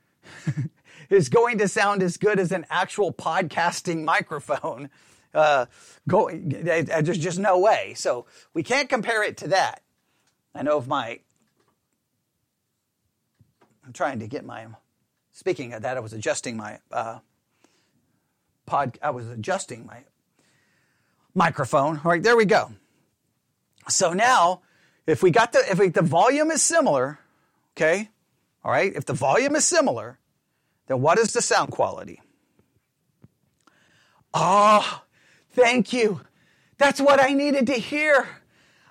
[1.10, 4.90] is going to sound as good as an actual podcasting microphone.
[5.34, 5.66] Uh,
[6.08, 7.94] go, there's just no way.
[7.96, 9.82] So we can't compare it to that.
[10.56, 11.20] I know of my,
[13.86, 14.68] I'm trying to get my,
[15.32, 17.20] speaking of that, I was adjusting my uh,
[18.66, 20.04] pod, I was adjusting my
[21.36, 22.02] microphone.
[22.04, 22.72] All right, there we go.
[23.88, 24.62] So now
[25.10, 27.20] if we got the if we, the volume is similar,
[27.76, 28.10] okay,
[28.64, 30.20] all right, if the volume is similar,
[30.90, 32.22] then what is the sound quality?
[34.34, 35.04] Oh,
[35.52, 36.22] thank you.
[36.78, 38.28] That's what I needed to hear.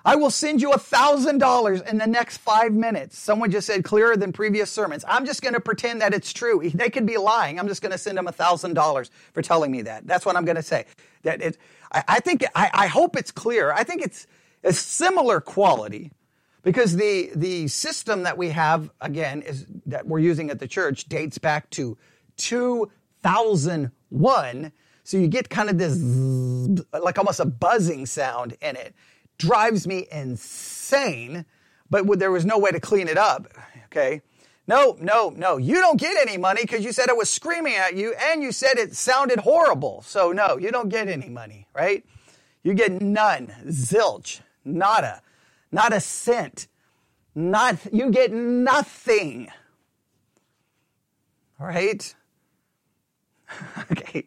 [0.05, 3.17] I will send you a thousand dollars in the next five minutes.
[3.17, 5.03] Someone just said clearer than previous sermons.
[5.07, 6.61] I'm just going to pretend that it's true.
[6.73, 7.59] They could be lying.
[7.59, 10.07] I'm just going to send them a thousand dollars for telling me that.
[10.07, 10.85] That's what I'm going to say.
[11.23, 11.57] That it.
[11.91, 12.45] I, I think.
[12.55, 13.73] I, I hope it's clear.
[13.73, 14.25] I think it's
[14.63, 16.11] a similar quality
[16.63, 21.05] because the the system that we have again is that we're using at the church
[21.05, 21.97] dates back to
[22.37, 24.71] 2001
[25.03, 25.97] so you get kind of this
[26.93, 28.93] like almost a buzzing sound in it.
[29.39, 31.45] Drives me insane.
[31.89, 33.47] But there was no way to clean it up
[33.85, 34.21] okay?
[34.67, 35.57] No no no.
[35.57, 38.51] You don't get any money because you said it was screaming at you and you
[38.51, 40.03] said it sounded horrible.
[40.03, 42.05] So no you don't get any money right?
[42.61, 43.47] You get none.
[43.67, 44.41] Zilch.
[44.63, 45.23] Nada
[45.71, 46.67] not a cent.
[47.35, 49.49] Not, you get nothing.
[51.59, 52.15] All right?
[53.91, 54.25] okay.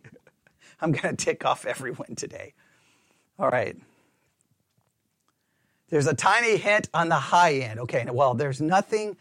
[0.80, 2.54] I'm going to tick off everyone today.
[3.38, 3.76] All right.
[5.88, 7.78] There's a tiny hint on the high end.
[7.80, 9.16] Okay, well, there's nothing,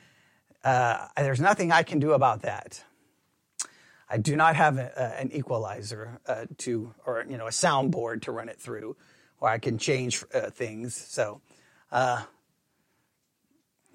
[0.64, 2.84] uh, there's nothing I can do about that.
[4.10, 8.32] I do not have a, an equalizer uh, to, or you know, a soundboard to
[8.32, 8.96] run it through,
[9.40, 10.96] or I can change uh, things.
[10.96, 11.42] So
[11.92, 12.24] uh,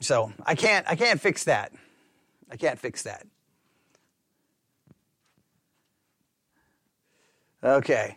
[0.01, 1.73] so I can't, I can't fix that.
[2.51, 3.27] I can't fix that.
[7.63, 8.17] Okay.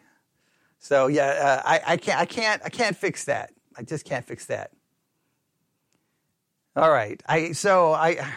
[0.80, 3.52] So yeah, uh, I, I can't, I can't, I can't fix that.
[3.76, 4.72] I just can't fix that.
[6.76, 7.22] All right.
[7.28, 8.34] I, so I,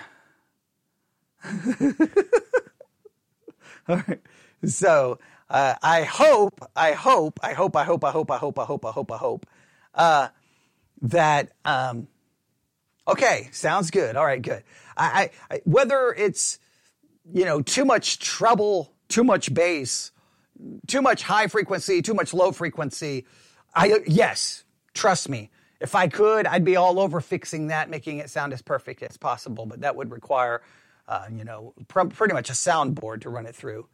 [3.89, 4.21] all right.
[4.65, 5.19] So,
[5.51, 8.85] uh, I hope, I hope, I hope, I hope, I hope, I hope, I hope,
[8.85, 9.47] I hope, I hope,
[9.95, 10.29] uh,
[11.03, 12.09] that um,
[13.07, 14.17] okay, sounds good.
[14.17, 14.63] All right, good.
[14.97, 16.59] I, I, whether it's
[17.33, 20.13] you know too much treble, too much bass,
[20.87, 23.27] too much high frequency, too much low frequency.
[23.75, 25.51] I yes, trust me.
[25.81, 29.17] If I could, I'd be all over fixing that, making it sound as perfect as
[29.17, 29.67] possible.
[29.67, 30.63] But that would require,
[31.09, 33.89] uh, you know, pr- pretty much a soundboard to run it through.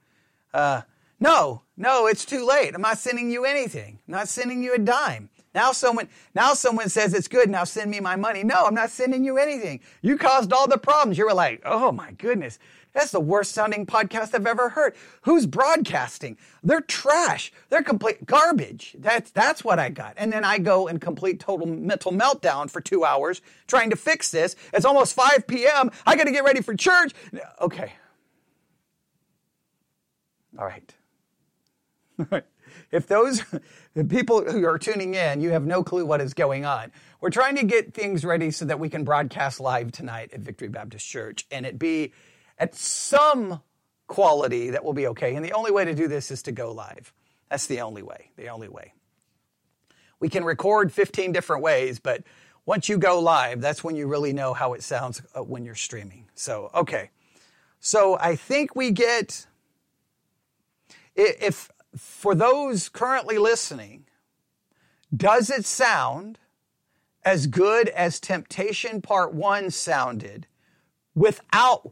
[0.52, 0.82] Uh,
[1.18, 2.74] no, no, it's too late.
[2.74, 4.00] I'm not sending you anything.
[4.06, 5.30] I'm not sending you a dime.
[5.58, 7.50] Now someone, now someone says it's good.
[7.50, 8.44] Now send me my money.
[8.44, 9.80] No, I'm not sending you anything.
[10.02, 11.18] You caused all the problems.
[11.18, 12.60] You were like, oh my goodness.
[12.92, 14.94] That's the worst sounding podcast I've ever heard.
[15.22, 16.38] Who's broadcasting?
[16.62, 17.52] They're trash.
[17.70, 18.94] They're complete garbage.
[19.00, 20.14] That's, that's what I got.
[20.16, 24.30] And then I go and complete total mental meltdown for two hours trying to fix
[24.30, 24.54] this.
[24.72, 25.90] It's almost 5 p.m.
[26.06, 27.14] I got to get ready for church.
[27.60, 27.94] Okay.
[30.56, 30.94] All right.
[32.20, 32.44] All right
[32.90, 33.42] if those
[34.08, 36.92] people who are tuning in, you have no clue what is going on.
[37.20, 40.68] We're trying to get things ready so that we can broadcast live tonight at Victory
[40.68, 42.12] Baptist Church and it be
[42.58, 43.60] at some
[44.06, 45.34] quality that will be okay.
[45.34, 47.12] And the only way to do this is to go live.
[47.50, 48.94] That's the only way, the only way.
[50.20, 52.24] We can record 15 different ways, but
[52.66, 55.74] once you go live, that's when you really know how it sounds uh, when you're
[55.74, 56.26] streaming.
[56.34, 57.10] So, okay.
[57.80, 59.46] So I think we get,
[61.14, 64.04] if for those currently listening,
[65.14, 66.38] does it sound
[67.24, 70.46] as good as Temptation Part 1 sounded
[71.14, 71.90] without,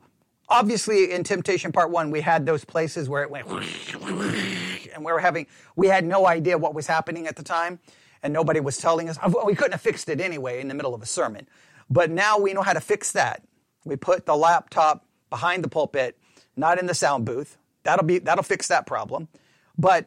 [0.48, 3.46] obviously in Temptation Part 1, we had those places where it went,
[4.94, 7.80] and we were having, we had no idea what was happening at the time,
[8.22, 9.18] and nobody was telling us.
[9.44, 11.48] We couldn't have fixed it anyway in the middle of a sermon.
[11.90, 13.42] But now we know how to fix that.
[13.84, 16.18] We put the laptop behind the pulpit,
[16.56, 17.58] not in the sound booth.
[17.84, 19.28] That'll be, that'll fix that problem.
[19.78, 20.06] But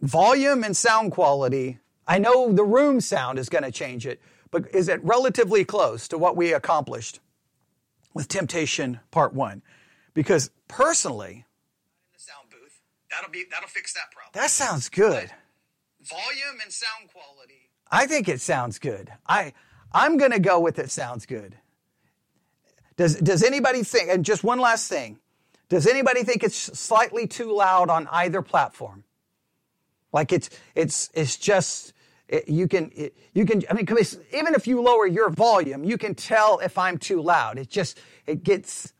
[0.00, 4.72] volume and sound quality, I know the room sound is going to change it, but
[4.74, 7.20] is it relatively close to what we accomplished
[8.12, 9.62] with Temptation Part 1?
[10.14, 11.44] Because personally, in
[12.12, 14.30] the sound booth, that'll be that'll fix that problem.
[14.34, 15.30] That sounds good.
[16.02, 17.70] Volume and sound quality.
[17.90, 19.10] I think it sounds good.
[19.26, 19.52] I
[19.92, 21.56] I'm going to go with it sounds good.
[22.96, 25.18] Does does anybody think and just one last thing.
[25.68, 29.04] Does anybody think it's slightly too loud on either platform?
[30.12, 31.92] Like it's it's it's just
[32.28, 33.86] it, you can it, you can I mean
[34.32, 37.58] even if you lower your volume, you can tell if I'm too loud.
[37.58, 38.92] It just it gets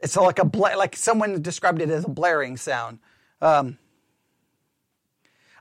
[0.00, 2.98] it's like a bla- like someone described it as a blaring sound.
[3.40, 3.78] Um,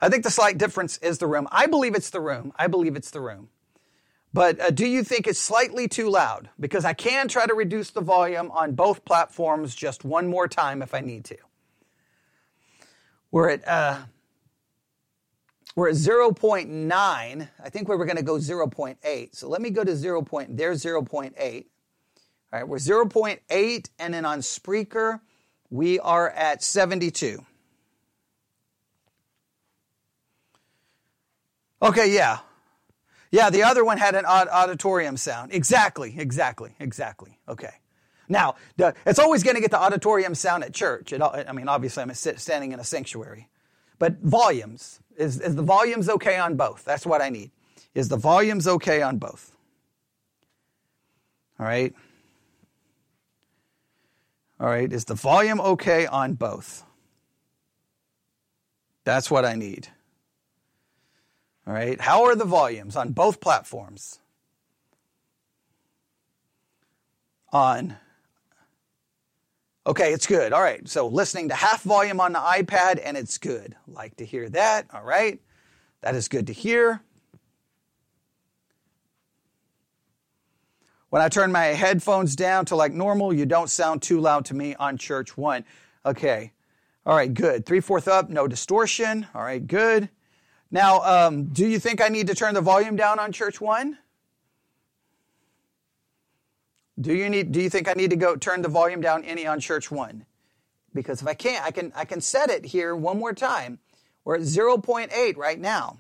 [0.02, 1.48] I think the slight difference is the room.
[1.52, 2.54] I believe it's the room.
[2.58, 3.50] I believe it's the room.
[4.36, 6.50] But uh, do you think it's slightly too loud?
[6.60, 10.82] Because I can try to reduce the volume on both platforms just one more time
[10.82, 11.38] if I need to.
[13.32, 14.00] We're at, uh,
[15.78, 16.92] we're at 0.9.
[16.92, 19.34] I think we were going to go 0.8.
[19.34, 20.22] So let me go to 0.
[20.24, 21.32] Point, there's 0.8.
[22.52, 25.22] All right, we're 0.8, and then on Spreaker,
[25.70, 27.42] we are at 72.
[31.82, 32.40] Okay, yeah.
[33.36, 35.54] Yeah, the other one had an auditorium sound.
[35.54, 37.38] Exactly, exactly, exactly.
[37.50, 37.74] Okay.
[38.30, 41.12] Now, it's always going to get the auditorium sound at church.
[41.12, 43.50] It, I mean, obviously, I'm standing in a sanctuary.
[44.00, 46.86] But volumes, is, is the volumes okay on both?
[46.86, 47.52] That's what I need.
[47.94, 49.54] Is the volumes okay on both?
[51.60, 51.94] All right.
[54.62, 54.92] All right.
[54.94, 56.86] Is the volume okay on both?
[59.04, 59.90] That's what I need.
[61.68, 62.00] All right.
[62.00, 64.20] How are the volumes on both platforms?
[67.52, 67.98] On
[69.88, 70.52] Okay, it's good.
[70.52, 70.88] All right.
[70.90, 73.76] So listening to half volume on the iPad and it's good.
[73.88, 74.88] Like to hear that.
[74.92, 75.40] All right.
[76.02, 77.02] That is good to hear.
[81.12, 84.56] When I turn my headphones down to like normal, you don't sound too loud to
[84.56, 85.64] me on church one.
[86.04, 86.52] Okay.
[87.06, 87.68] All right, good.
[87.68, 89.28] Three fourth up, no distortion.
[89.36, 90.10] All right, good.
[90.72, 93.98] Now, um, do you think I need to turn the volume down on church one?
[97.00, 99.46] Do you need do you think I need to go turn the volume down any
[99.46, 100.26] on church 1?
[100.94, 103.80] Because if I can't, I can I can set it here one more time.
[104.24, 105.98] We're at 0.8 right now.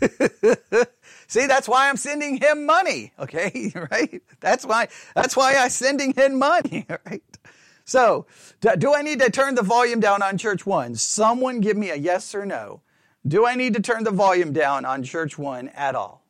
[1.32, 3.14] See, that's why I'm sending him money.
[3.18, 4.22] Okay, right?
[4.40, 7.22] That's why that's why I'm sending him money, right?
[7.86, 8.26] So,
[8.60, 10.94] do I need to turn the volume down on church one?
[10.94, 12.82] Someone give me a yes or no.
[13.26, 16.22] Do I need to turn the volume down on church one at all?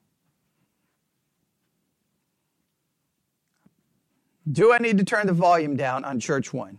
[4.50, 6.78] Do I need to turn the volume down on church one?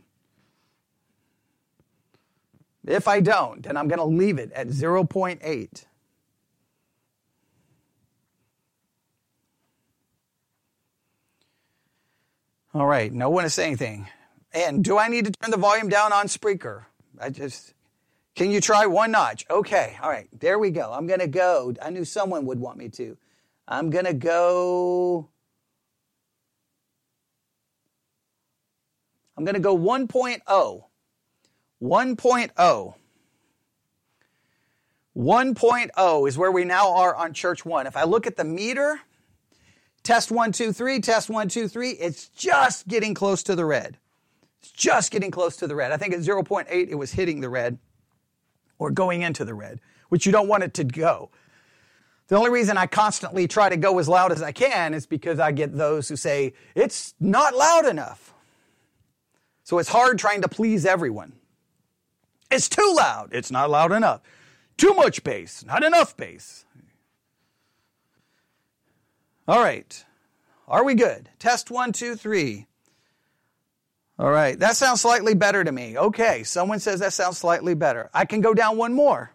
[2.87, 5.85] If I don't, then I'm going to leave it at 0.8.
[12.75, 14.07] All right, no one is saying anything.
[14.51, 16.85] And do I need to turn the volume down on Spreaker?
[17.19, 17.75] I just,
[18.35, 19.45] can you try one notch?
[19.47, 20.91] Okay, all right, there we go.
[20.91, 21.75] I'm to go.
[21.79, 23.15] I knew someone would want me to.
[23.67, 25.29] I'm to go.
[29.37, 30.83] I'm to go 1.0.
[31.81, 32.93] 1.0.
[35.15, 37.85] 1.0 is where we now are on church one.
[37.85, 38.99] If I look at the meter,
[40.03, 43.97] test one, two, three, test one, two, three, it's just getting close to the red.
[44.61, 45.91] It's just getting close to the red.
[45.91, 47.77] I think at 0.8 it was hitting the red
[48.77, 51.29] or going into the red, which you don't want it to go.
[52.27, 55.39] The only reason I constantly try to go as loud as I can is because
[55.39, 58.33] I get those who say, it's not loud enough.
[59.63, 61.33] So it's hard trying to please everyone.
[62.49, 63.29] It's too loud.
[63.33, 64.21] It's not loud enough.
[64.77, 65.65] Too much bass.
[65.65, 66.62] Not enough bass.
[69.47, 70.05] All right.
[70.67, 71.29] Are we good?
[71.39, 72.67] Test one, two, three.
[74.19, 75.97] All right, that sounds slightly better to me.
[75.97, 78.11] Okay, someone says that sounds slightly better.
[78.13, 79.33] I can go down one more.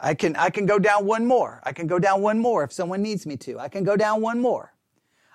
[0.00, 1.60] I can I can go down one more.
[1.62, 3.60] I can go down one more if someone needs me to.
[3.60, 4.72] I can go down one more.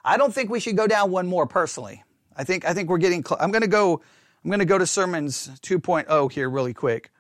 [0.04, 2.04] I don't think we should go down one more personally.
[2.36, 4.02] I think I think we're getting cl- I'm going to go
[4.44, 7.12] I'm going to go to sermons 2.0 here really quick.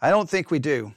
[0.00, 0.92] I don't think we do.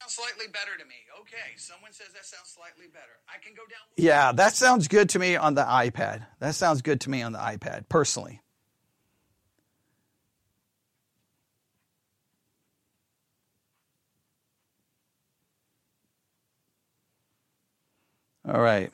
[0.00, 0.94] Sounds slightly better to me.
[1.20, 3.18] Okay, someone says that sounds slightly better.
[3.34, 6.26] I can go down Yeah, that sounds good to me on the iPad.
[6.40, 8.42] That sounds good to me on the iPad personally.
[18.46, 18.92] All right.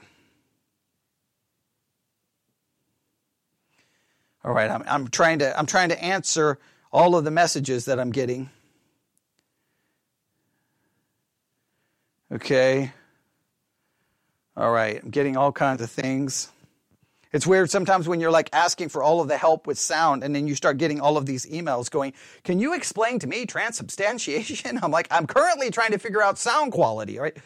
[4.45, 6.59] All right, I'm, I'm trying to I'm trying to answer
[6.93, 8.49] all of the messages that I'm getting.
[12.33, 12.93] Okay.
[14.57, 16.51] All right, I'm getting all kinds of things.
[17.33, 20.35] It's weird sometimes when you're like asking for all of the help with sound and
[20.35, 24.79] then you start getting all of these emails going, Can you explain to me transubstantiation?
[24.83, 27.37] I'm like, I'm currently trying to figure out sound quality, right?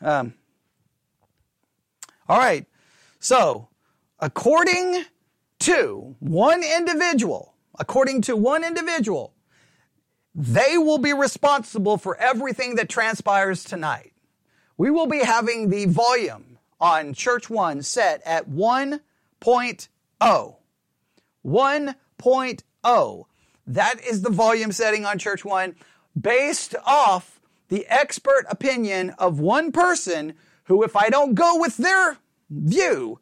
[0.00, 0.34] Um,
[2.28, 2.66] all right.
[3.20, 3.68] So,
[4.18, 5.04] according
[5.60, 9.34] to one individual, according to one individual,
[10.34, 14.12] they will be responsible for everything that transpires tonight.
[14.76, 16.47] We will be having the volume
[16.80, 19.00] on Church One set at 1.0.
[21.46, 23.24] 1.0.
[23.66, 25.76] That is the volume setting on Church One
[26.18, 32.18] based off the expert opinion of one person who, if I don't go with their
[32.50, 33.20] view,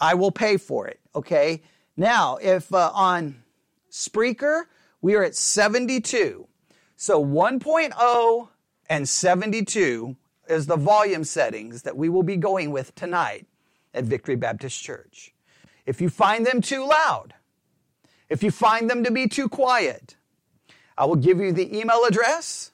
[0.00, 1.00] I will pay for it.
[1.14, 1.62] Okay.
[1.96, 3.42] Now, if uh, on
[3.90, 4.64] Spreaker,
[5.00, 6.46] we are at 72.
[6.96, 8.48] So 1.0
[8.88, 10.16] and 72
[10.48, 13.46] is the volume settings that we will be going with tonight
[13.94, 15.34] at Victory Baptist Church.
[15.84, 17.34] If you find them too loud,
[18.28, 20.16] if you find them to be too quiet,
[20.98, 22.72] I will give you the email address,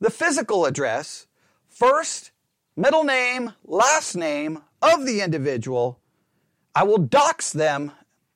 [0.00, 1.26] the physical address,
[1.68, 2.30] first,
[2.76, 6.00] middle name, last name of the individual.
[6.74, 7.92] I will dox them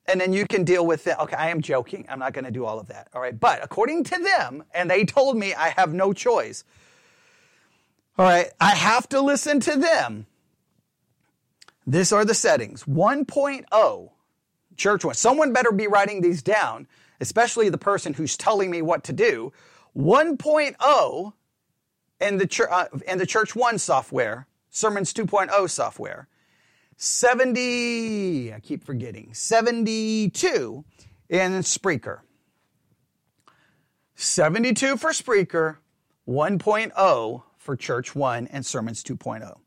[0.08, 1.16] and then you can deal with it.
[1.20, 2.06] Okay, I am joking.
[2.08, 3.08] I'm not going to do all of that.
[3.12, 3.38] All right.
[3.38, 6.64] But according to them, and they told me I have no choice.
[8.18, 8.50] All right.
[8.60, 10.26] I have to listen to them.
[11.86, 14.10] These are the settings 1.0,
[14.76, 15.14] church one.
[15.14, 16.86] Someone better be writing these down,
[17.20, 19.52] especially the person who's telling me what to do.
[19.96, 21.32] 1.0
[22.20, 26.28] in the, church, uh, the church one software, sermons 2.0 software.
[26.96, 30.84] 70, I keep forgetting, 72
[31.28, 32.18] in Spreaker.
[34.16, 35.76] 72 for Spreaker,
[36.28, 39.58] 1.0 for Church 1 and Sermons 2.0.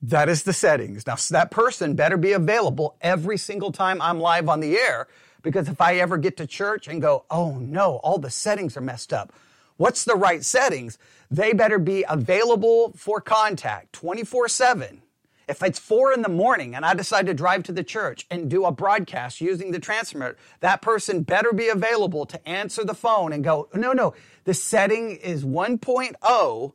[0.00, 1.06] That is the settings.
[1.06, 5.06] Now, that person better be available every single time I'm live on the air
[5.42, 8.80] because if I ever get to church and go, oh no, all the settings are
[8.80, 9.34] messed up,
[9.76, 10.96] what's the right settings?
[11.30, 15.02] They better be available for contact 24 7.
[15.48, 18.50] If it's four in the morning and I decide to drive to the church and
[18.50, 23.32] do a broadcast using the transmitter, that person better be available to answer the phone
[23.32, 26.72] and go, no, no, the setting is 1.0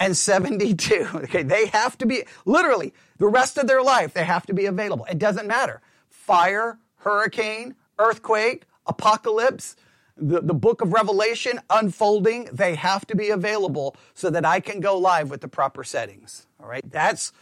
[0.00, 1.08] and 72.
[1.16, 4.66] Okay, they have to be, literally, the rest of their life, they have to be
[4.66, 5.04] available.
[5.10, 5.82] It doesn't matter.
[6.08, 9.76] Fire, hurricane, earthquake, apocalypse,
[10.16, 14.80] the, the book of Revelation unfolding, they have to be available so that I can
[14.80, 16.46] go live with the proper settings.
[16.58, 17.32] All right, that's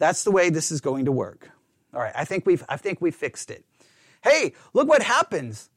[0.00, 1.48] that's the way this is going to work.
[1.94, 3.64] All right, I think we've I think we fixed it.
[4.22, 5.70] Hey, look what happens.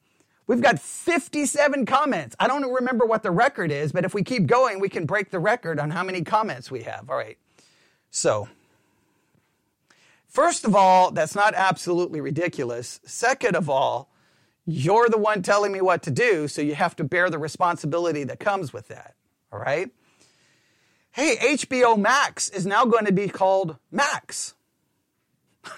[0.48, 2.36] We've got 57 comments.
[2.40, 5.30] I don't remember what the record is, but if we keep going, we can break
[5.30, 7.10] the record on how many comments we have.
[7.10, 7.38] All right.
[8.12, 8.50] So,
[10.28, 13.00] first of all, that's not absolutely ridiculous.
[13.06, 14.10] Second of all,
[14.66, 18.26] you're the one telling me what to do, so you have to bear the responsibility
[18.26, 19.16] that comes with that.
[19.52, 19.92] All right?
[21.14, 24.56] Hey, HBO Max is now going to be called Max.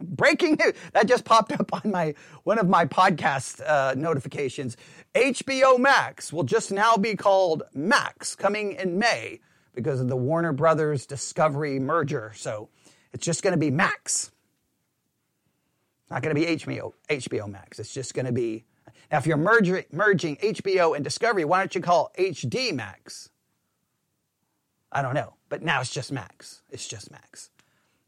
[0.00, 0.74] Breaking news.
[0.92, 2.14] That just popped up on my
[2.44, 4.76] one of my podcast uh, notifications.
[5.12, 9.40] HBO Max will just now be called Max coming in May
[9.74, 12.30] because of the Warner Brothers Discovery merger.
[12.36, 12.68] So
[13.12, 14.30] it's just going to be Max.
[16.12, 17.80] Not going to be HBO, HBO Max.
[17.80, 18.64] It's just going to be.
[19.10, 23.30] Now, if you're merging, merging HBO and Discovery, why don't you call HD Max?
[24.92, 25.34] I don't know.
[25.48, 26.62] But now it's just Max.
[26.70, 27.50] It's just Max.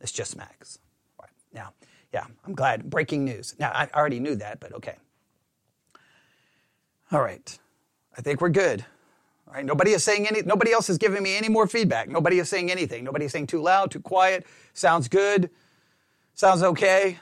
[0.01, 0.79] It's just Max.
[1.21, 1.31] Right.
[1.53, 1.73] Now,
[2.13, 2.89] yeah, I'm glad.
[2.89, 3.55] Breaking news.
[3.59, 4.97] Now, I already knew that, but okay.
[7.13, 7.59] All right.
[8.17, 8.85] I think we're good.
[9.47, 9.65] All right.
[9.65, 12.09] Nobody is saying any, nobody else is giving me any more feedback.
[12.09, 13.05] Nobody is saying anything.
[13.05, 14.47] Nobody is saying too loud, too quiet.
[14.75, 15.51] Sounds good.
[16.35, 17.19] Sounds okay.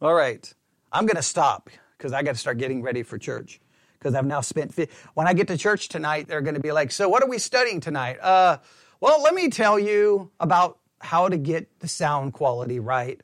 [0.00, 0.52] All right.
[0.92, 3.60] I'm going to stop because I got to start getting ready for church
[3.98, 4.78] because I've now spent,
[5.14, 7.38] when I get to church tonight, they're going to be like, so what are we
[7.38, 8.18] studying tonight?
[8.20, 8.58] Uh,
[9.00, 13.20] well, let me tell you about how to get the sound quality right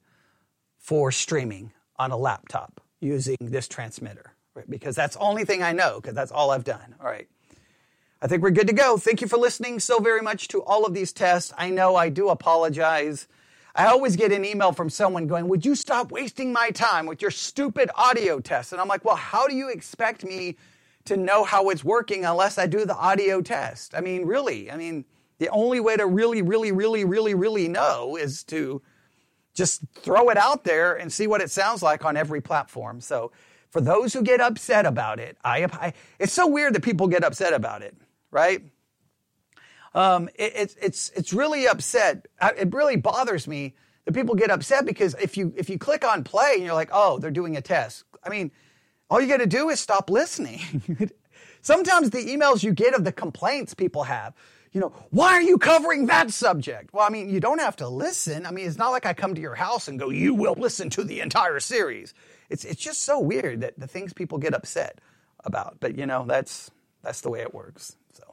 [0.78, 4.68] for streaming on a laptop using this transmitter, right?
[4.68, 6.94] Because that's the only thing I know, because that's all I've done.
[7.00, 7.28] All right.
[8.20, 8.96] I think we're good to go.
[8.98, 11.52] Thank you for listening so very much to all of these tests.
[11.58, 13.26] I know I do apologize.
[13.74, 17.20] I always get an email from someone going, Would you stop wasting my time with
[17.20, 18.70] your stupid audio tests?
[18.70, 20.56] And I'm like, Well, how do you expect me
[21.06, 23.92] to know how it's working unless I do the audio test?
[23.94, 25.04] I mean, really, I mean,
[25.42, 28.80] the only way to really, really, really, really, really know is to
[29.54, 33.00] just throw it out there and see what it sounds like on every platform.
[33.00, 33.32] So,
[33.70, 37.24] for those who get upset about it, I, I it's so weird that people get
[37.24, 37.96] upset about it,
[38.30, 38.62] right?
[39.96, 42.28] Um, it, it's it's it's really upset.
[42.56, 43.74] It really bothers me
[44.04, 46.90] that people get upset because if you if you click on play and you're like,
[46.92, 48.04] oh, they're doing a test.
[48.22, 48.52] I mean,
[49.10, 50.60] all you got to do is stop listening.
[51.62, 54.34] Sometimes the emails you get of the complaints people have,
[54.72, 56.92] you know, why are you covering that subject?
[56.92, 58.46] Well, I mean, you don't have to listen.
[58.46, 60.88] I mean, it's not like I come to your house and go, you will listen
[60.90, 62.14] to the entire series.
[62.48, 65.00] It's it's just so weird that the things people get upset
[65.44, 65.76] about.
[65.80, 66.70] But you know, that's
[67.02, 67.96] that's the way it works.
[68.14, 68.24] So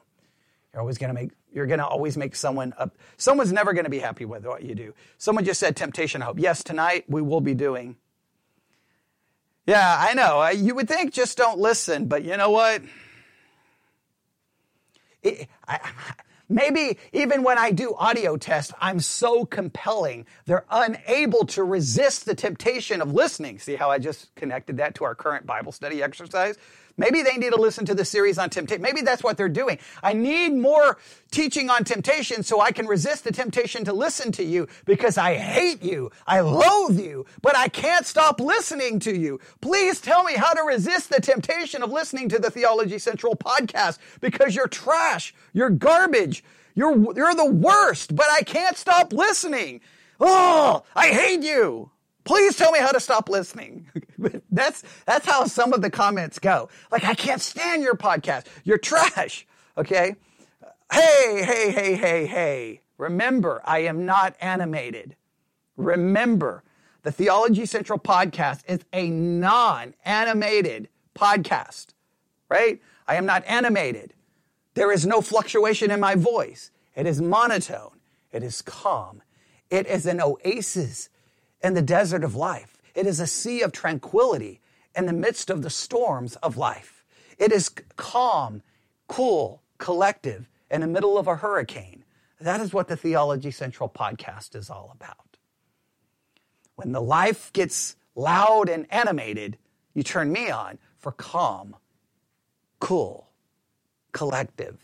[0.72, 2.96] you're always gonna make you're going to always make someone up.
[3.16, 4.94] Someone's never going to be happy with what you do.
[5.18, 6.38] Someone just said temptation I hope.
[6.38, 7.96] Yes, tonight we will be doing.
[9.66, 10.46] Yeah, I know.
[10.48, 12.82] You would think just don't listen, but you know what?
[15.22, 15.78] It, I,
[16.50, 22.34] Maybe even when I do audio tests, I'm so compelling, they're unable to resist the
[22.34, 23.60] temptation of listening.
[23.60, 26.56] See how I just connected that to our current Bible study exercise?
[26.96, 28.82] Maybe they need to listen to the series on temptation.
[28.82, 29.78] Maybe that's what they're doing.
[30.02, 30.98] I need more
[31.30, 35.34] teaching on temptation so I can resist the temptation to listen to you because I
[35.34, 36.10] hate you.
[36.26, 39.40] I loathe you, but I can't stop listening to you.
[39.60, 43.98] Please tell me how to resist the temptation of listening to the Theology Central podcast
[44.20, 45.34] because you're trash.
[45.52, 46.44] You're garbage.
[46.74, 49.80] You're, you're the worst, but I can't stop listening.
[50.20, 51.90] Oh, I hate you.
[52.30, 53.88] Please tell me how to stop listening.
[54.52, 56.68] that's, that's how some of the comments go.
[56.92, 58.46] Like, I can't stand your podcast.
[58.62, 59.48] You're trash.
[59.76, 60.14] Okay.
[60.92, 62.82] Hey, hey, hey, hey, hey.
[62.98, 65.16] Remember, I am not animated.
[65.76, 66.62] Remember,
[67.02, 71.94] the Theology Central podcast is a non animated podcast,
[72.48, 72.80] right?
[73.08, 74.14] I am not animated.
[74.74, 76.70] There is no fluctuation in my voice.
[76.94, 77.98] It is monotone.
[78.30, 79.20] It is calm.
[79.68, 81.08] It is an oasis
[81.62, 82.76] in the desert of life.
[82.94, 84.60] It is a sea of tranquility
[84.96, 87.04] in the midst of the storms of life.
[87.38, 88.62] It is calm,
[89.08, 92.04] cool, collective in the middle of a hurricane.
[92.40, 95.36] That is what the Theology Central podcast is all about.
[96.76, 99.58] When the life gets loud and animated,
[99.94, 101.76] you turn me on for calm,
[102.80, 103.28] cool,
[104.12, 104.78] collective,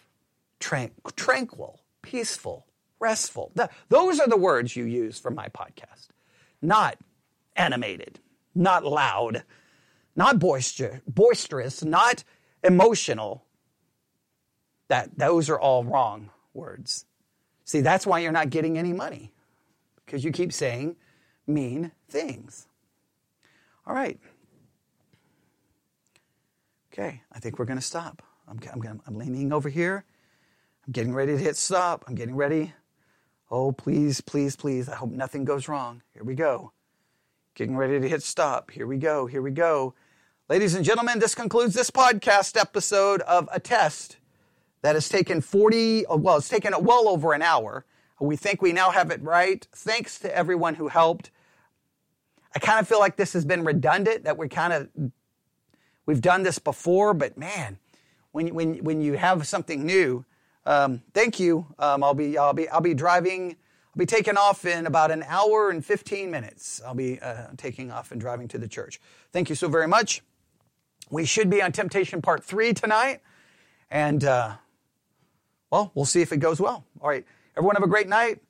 [0.60, 2.66] tran- tranquil, peaceful,
[3.00, 3.52] restful.
[3.88, 6.08] those are the words you use for my podcast
[6.66, 6.98] not
[7.54, 8.20] animated,
[8.54, 9.44] not loud,
[10.14, 12.24] not boisterous, not
[12.62, 13.44] emotional.
[14.88, 17.06] That those are all wrong words.
[17.64, 19.32] See, that's why you're not getting any money
[20.04, 20.96] because you keep saying
[21.46, 22.66] mean things.
[23.86, 24.18] All right.
[26.92, 28.22] Okay, I think we're going to stop.
[28.48, 30.04] I'm, I'm, I'm leaning over here.
[30.86, 32.04] I'm getting ready to hit stop.
[32.06, 32.72] I'm getting ready
[33.50, 34.88] Oh, please, please, please.
[34.88, 36.02] I hope nothing goes wrong.
[36.12, 36.72] Here we go.
[37.54, 38.72] Getting ready to hit stop.
[38.72, 39.26] Here we go.
[39.26, 39.94] Here we go.
[40.48, 44.16] Ladies and gentlemen, this concludes this podcast episode of A Test
[44.82, 47.84] that has taken 40, well, it's taken well over an hour.
[48.20, 49.66] We think we now have it right.
[49.72, 51.30] Thanks to everyone who helped.
[52.54, 54.88] I kind of feel like this has been redundant, that we kind of,
[56.04, 57.78] we've done this before, but man,
[58.32, 60.24] when, when, when you have something new,
[60.66, 61.66] um, thank you.
[61.78, 63.50] Um, I'll be I'll be I'll be driving.
[63.50, 66.82] I'll be taking off in about an hour and 15 minutes.
[66.84, 69.00] I'll be uh, taking off and driving to the church.
[69.32, 70.22] Thank you so very much.
[71.08, 73.20] We should be on Temptation Part Three tonight,
[73.90, 74.56] and uh,
[75.70, 76.84] well, we'll see if it goes well.
[77.00, 77.24] All right,
[77.56, 78.40] everyone have a great night.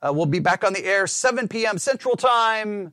[0.00, 1.78] Uh, we'll be back on the air 7 p.m.
[1.78, 2.92] Central Time,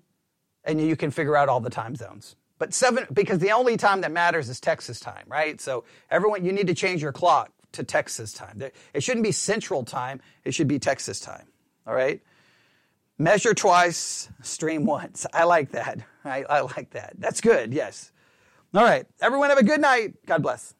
[0.63, 2.35] and you can figure out all the time zones.
[2.57, 5.59] But seven, because the only time that matters is Texas time, right?
[5.59, 8.61] So everyone, you need to change your clock to Texas time.
[8.93, 11.47] It shouldn't be Central time, it should be Texas time.
[11.87, 12.21] All right?
[13.17, 15.25] Measure twice, stream once.
[15.33, 15.99] I like that.
[16.25, 17.13] I, I like that.
[17.17, 18.11] That's good, yes.
[18.73, 19.05] All right.
[19.21, 20.13] Everyone have a good night.
[20.25, 20.73] God bless.